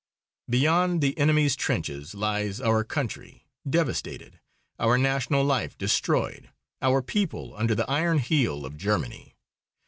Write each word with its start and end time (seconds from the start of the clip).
"Beyond 0.49 1.01
the 1.01 1.15
enemy's 1.19 1.55
trenches 1.55 2.15
lies 2.15 2.59
our 2.59 2.83
country, 2.83 3.45
devastated; 3.69 4.39
our 4.79 4.97
national 4.97 5.43
life 5.43 5.77
destroyed; 5.77 6.49
our 6.81 7.03
people 7.03 7.53
under 7.55 7.75
the 7.75 7.87
iron 7.87 8.17
heel 8.17 8.65
of 8.65 8.77
Germany. 8.77 9.35